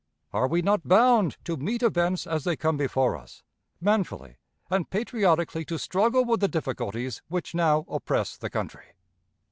[0.33, 3.43] Are we not bound to meet events as they come before us,
[3.79, 8.95] manfully and patriotically to struggle with the difficulties which now oppress the country?